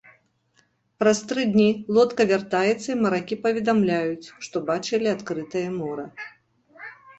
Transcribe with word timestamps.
Праз 1.01 1.19
тры 1.31 1.43
дні 1.55 1.65
лодка 1.97 2.21
вяртаецца 2.31 2.87
і 2.91 2.97
маракі 3.03 3.39
паведамляюць, 3.45 4.31
што 4.49 4.57
бачылі 4.73 5.07
адкрытае 5.15 5.65
мора. 5.79 6.05